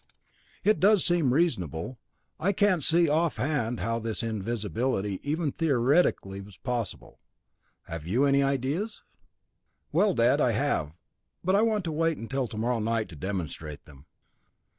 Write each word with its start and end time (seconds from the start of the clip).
"It 0.63 0.79
does 0.79 1.05
seem 1.05 1.31
reasonable. 1.31 1.99
I 2.39 2.53
can't 2.53 2.81
see 2.83 3.07
off 3.07 3.37
hand 3.37 3.81
how 3.81 3.99
his 3.99 4.23
invisibility 4.23 5.13
is 5.17 5.19
even 5.21 5.51
theoretically 5.51 6.41
possible. 6.63 7.19
Have 7.83 8.07
you 8.07 8.25
any 8.25 8.41
ideas?" 8.41 9.03
"Well, 9.91 10.15
Dad, 10.15 10.41
I 10.41 10.53
have, 10.53 10.95
but 11.43 11.53
I 11.55 11.61
want 11.61 11.83
to 11.83 11.91
wait 11.91 12.27
till 12.31 12.47
tomorrow 12.47 12.79
night 12.79 13.09
to 13.09 13.15
demonstrate 13.15 13.85
them. 13.85 14.07